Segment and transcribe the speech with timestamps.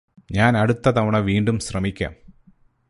[0.31, 2.13] ഞാന് അടുത്ത തവണ വീണ്ടും ശ്രമിക്കാം